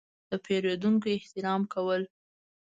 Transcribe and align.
–د 0.29 0.31
پېرودونکو 0.45 1.07
احترام 1.17 1.61
کول. 1.73 2.01